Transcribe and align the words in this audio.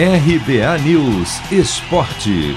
RBA 0.00 0.78
News 0.84 1.40
Esporte. 1.50 2.56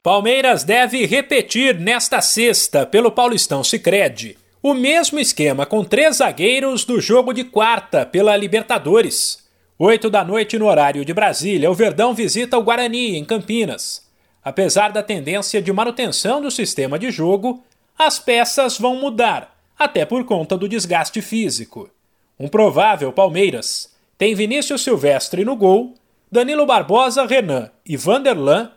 Palmeiras 0.00 0.62
deve 0.62 1.04
repetir 1.04 1.80
nesta 1.80 2.20
sexta 2.20 2.86
pelo 2.86 3.10
Paulistão 3.10 3.64
Sicredi 3.64 4.38
o 4.62 4.72
mesmo 4.72 5.18
esquema 5.18 5.66
com 5.66 5.82
três 5.82 6.18
zagueiros 6.18 6.84
do 6.84 7.00
jogo 7.00 7.32
de 7.32 7.42
quarta 7.42 8.06
pela 8.06 8.36
Libertadores. 8.36 9.42
Oito 9.76 10.08
da 10.08 10.22
noite 10.22 10.56
no 10.56 10.68
horário 10.68 11.04
de 11.04 11.12
Brasília, 11.12 11.68
o 11.68 11.74
Verdão 11.74 12.14
visita 12.14 12.56
o 12.56 12.62
Guarani 12.62 13.16
em 13.16 13.24
Campinas. 13.24 14.08
Apesar 14.44 14.92
da 14.92 15.02
tendência 15.02 15.60
de 15.60 15.72
manutenção 15.72 16.40
do 16.40 16.52
sistema 16.52 17.00
de 17.00 17.10
jogo, 17.10 17.64
as 17.98 18.20
peças 18.20 18.78
vão 18.78 18.94
mudar, 18.94 19.58
até 19.76 20.04
por 20.04 20.22
conta 20.24 20.56
do 20.56 20.68
desgaste 20.68 21.20
físico. 21.20 21.90
Um 22.38 22.46
provável 22.46 23.12
Palmeiras 23.12 23.91
tem 24.22 24.36
Vinícius 24.36 24.82
Silvestre 24.82 25.44
no 25.44 25.56
gol, 25.56 25.94
Danilo 26.30 26.64
Barbosa, 26.64 27.26
Renan 27.26 27.72
e 27.84 27.96
Vanderlan, 27.96 28.70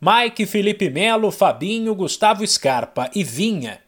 Mike, 0.00 0.46
Felipe 0.46 0.88
Melo, 0.88 1.32
Fabinho, 1.32 1.92
Gustavo 1.92 2.46
Scarpa 2.46 3.10
e 3.12 3.24
Vinha, 3.24 3.80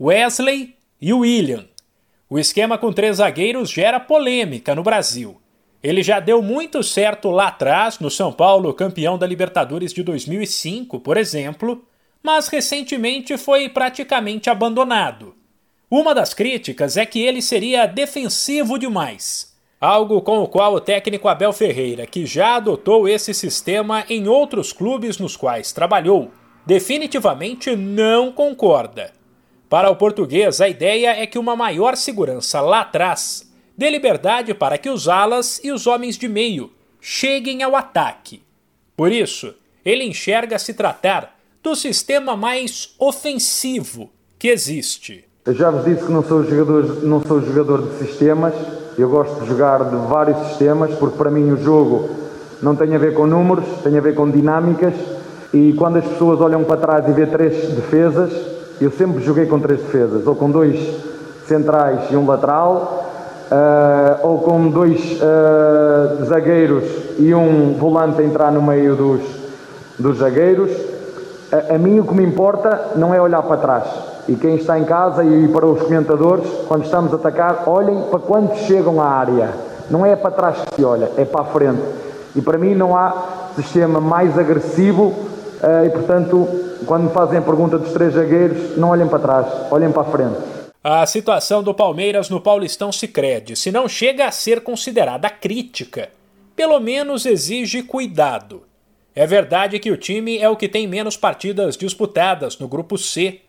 Wesley 0.00 0.74
e 0.98 1.12
William. 1.12 1.66
O 2.26 2.38
esquema 2.38 2.78
com 2.78 2.90
três 2.90 3.18
zagueiros 3.18 3.68
gera 3.68 4.00
polêmica 4.00 4.74
no 4.74 4.82
Brasil. 4.82 5.38
Ele 5.82 6.02
já 6.02 6.18
deu 6.18 6.40
muito 6.40 6.82
certo 6.82 7.30
lá 7.30 7.48
atrás, 7.48 7.98
no 7.98 8.10
São 8.10 8.32
Paulo, 8.32 8.72
campeão 8.72 9.18
da 9.18 9.26
Libertadores 9.26 9.92
de 9.92 10.02
2005, 10.02 11.00
por 11.00 11.18
exemplo, 11.18 11.84
mas 12.22 12.48
recentemente 12.48 13.36
foi 13.36 13.68
praticamente 13.68 14.48
abandonado. 14.48 15.36
Uma 15.90 16.14
das 16.14 16.32
críticas 16.32 16.96
é 16.96 17.04
que 17.04 17.20
ele 17.20 17.42
seria 17.42 17.84
defensivo 17.84 18.78
demais 18.78 19.51
algo 19.82 20.22
com 20.22 20.40
o 20.40 20.46
qual 20.46 20.74
o 20.74 20.80
técnico 20.80 21.26
Abel 21.26 21.52
Ferreira, 21.52 22.06
que 22.06 22.24
já 22.24 22.54
adotou 22.54 23.08
esse 23.08 23.34
sistema 23.34 24.04
em 24.08 24.28
outros 24.28 24.72
clubes 24.72 25.18
nos 25.18 25.36
quais 25.36 25.72
trabalhou, 25.72 26.30
definitivamente 26.64 27.74
não 27.74 28.30
concorda. 28.30 29.10
Para 29.68 29.90
o 29.90 29.96
português, 29.96 30.60
a 30.60 30.68
ideia 30.68 31.20
é 31.20 31.26
que 31.26 31.36
uma 31.36 31.56
maior 31.56 31.96
segurança 31.96 32.60
lá 32.60 32.82
atrás 32.82 33.52
dê 33.76 33.90
liberdade 33.90 34.54
para 34.54 34.78
que 34.78 34.88
os 34.88 35.08
alas 35.08 35.60
e 35.64 35.72
os 35.72 35.84
homens 35.88 36.16
de 36.16 36.28
meio 36.28 36.70
cheguem 37.00 37.64
ao 37.64 37.74
ataque. 37.74 38.40
Por 38.96 39.10
isso, 39.10 39.52
ele 39.84 40.04
enxerga 40.04 40.60
se 40.60 40.74
tratar 40.74 41.36
do 41.60 41.74
sistema 41.74 42.36
mais 42.36 42.94
ofensivo 43.00 44.12
que 44.38 44.46
existe. 44.46 45.24
Eu 45.44 45.54
já 45.54 45.72
vos 45.72 45.84
disse 45.84 46.06
que 46.06 46.12
não 46.12 46.22
sou 46.22 46.44
jogador, 46.44 47.02
não 47.02 47.20
sou 47.20 47.40
jogador 47.40 47.88
de 47.88 47.98
sistemas, 47.98 48.54
eu 48.98 49.08
gosto 49.08 49.40
de 49.40 49.48
jogar 49.48 49.84
de 49.84 49.96
vários 50.08 50.38
sistemas, 50.48 50.90
porque 50.94 51.16
para 51.16 51.30
mim 51.30 51.50
o 51.50 51.56
jogo 51.56 52.10
não 52.62 52.76
tem 52.76 52.94
a 52.94 52.98
ver 52.98 53.14
com 53.14 53.26
números, 53.26 53.64
tem 53.82 53.96
a 53.96 54.00
ver 54.00 54.14
com 54.14 54.30
dinâmicas. 54.30 54.94
E 55.52 55.72
quando 55.74 55.96
as 55.96 56.04
pessoas 56.04 56.40
olham 56.40 56.64
para 56.64 56.76
trás 56.76 57.08
e 57.08 57.12
vê 57.12 57.26
três 57.26 57.70
defesas, 57.70 58.32
eu 58.80 58.90
sempre 58.90 59.22
joguei 59.22 59.46
com 59.46 59.58
três 59.58 59.80
defesas, 59.80 60.26
ou 60.26 60.34
com 60.34 60.50
dois 60.50 60.78
centrais 61.46 62.10
e 62.10 62.16
um 62.16 62.26
lateral, 62.26 63.10
uh, 63.50 64.26
ou 64.26 64.38
com 64.38 64.68
dois 64.68 65.18
uh, 65.20 66.24
zagueiros 66.24 66.84
e 67.18 67.34
um 67.34 67.74
volante 67.74 68.22
entrar 68.22 68.50
no 68.50 68.62
meio 68.62 68.96
dos, 68.96 69.20
dos 69.98 70.18
zagueiros. 70.18 70.70
A, 71.50 71.74
a 71.74 71.78
mim 71.78 72.00
o 72.00 72.04
que 72.04 72.14
me 72.14 72.24
importa 72.24 72.92
não 72.96 73.14
é 73.14 73.20
olhar 73.20 73.42
para 73.42 73.56
trás, 73.58 73.84
e 74.28 74.36
quem 74.36 74.54
está 74.56 74.78
em 74.78 74.84
casa 74.84 75.24
e 75.24 75.48
para 75.48 75.66
os 75.66 75.82
comentadores, 75.82 76.46
quando 76.68 76.84
estamos 76.84 77.12
a 77.12 77.16
atacar, 77.16 77.64
olhem 77.66 78.02
para 78.10 78.18
quando 78.20 78.56
chegam 78.66 79.00
à 79.00 79.06
área. 79.06 79.54
Não 79.90 80.06
é 80.06 80.14
para 80.14 80.30
trás 80.30 80.56
que 80.60 80.76
se 80.76 80.84
olha, 80.84 81.10
é 81.16 81.24
para 81.24 81.42
a 81.42 81.44
frente. 81.44 81.82
E 82.34 82.40
para 82.40 82.56
mim 82.56 82.74
não 82.74 82.96
há 82.96 83.50
sistema 83.54 84.00
mais 84.00 84.38
agressivo 84.38 85.12
eh, 85.62 85.86
e, 85.86 85.90
portanto, 85.90 86.48
quando 86.86 87.04
me 87.04 87.10
fazem 87.10 87.38
a 87.38 87.42
pergunta 87.42 87.78
dos 87.78 87.92
três 87.92 88.14
zagueiros, 88.14 88.76
não 88.76 88.90
olhem 88.90 89.06
para 89.06 89.18
trás, 89.18 89.46
olhem 89.70 89.90
para 89.90 90.02
a 90.02 90.06
frente. 90.06 90.38
A 90.82 91.06
situação 91.06 91.62
do 91.62 91.74
Palmeiras 91.74 92.28
no 92.28 92.40
Paulistão 92.40 92.90
se 92.90 93.06
crede, 93.06 93.54
se 93.54 93.70
não 93.70 93.88
chega 93.88 94.26
a 94.26 94.32
ser 94.32 94.62
considerada 94.62 95.30
crítica, 95.30 96.08
pelo 96.56 96.80
menos 96.80 97.24
exige 97.24 97.82
cuidado. 97.82 98.62
É 99.14 99.26
verdade 99.26 99.78
que 99.78 99.90
o 99.90 99.96
time 99.96 100.38
é 100.38 100.48
o 100.48 100.56
que 100.56 100.68
tem 100.68 100.88
menos 100.88 101.16
partidas 101.16 101.76
disputadas 101.76 102.58
no 102.58 102.66
grupo 102.66 102.96
C, 102.96 103.40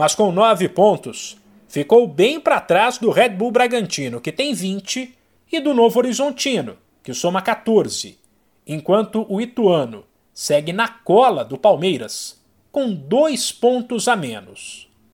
mas 0.00 0.14
com 0.14 0.32
nove 0.32 0.66
pontos, 0.66 1.36
ficou 1.68 2.08
bem 2.08 2.40
para 2.40 2.58
trás 2.58 2.96
do 2.96 3.10
Red 3.10 3.28
Bull 3.28 3.50
Bragantino, 3.50 4.18
que 4.18 4.32
tem 4.32 4.54
20, 4.54 5.14
e 5.52 5.60
do 5.60 5.74
Novo 5.74 5.98
Horizontino, 5.98 6.78
que 7.02 7.12
soma 7.12 7.42
14, 7.42 8.18
enquanto 8.66 9.26
o 9.28 9.42
Ituano 9.42 10.06
segue 10.32 10.72
na 10.72 10.88
cola 10.88 11.44
do 11.44 11.58
Palmeiras, 11.58 12.40
com 12.72 12.90
dois 12.90 13.52
pontos 13.52 14.08
a 14.08 14.16
menos. 14.16 14.88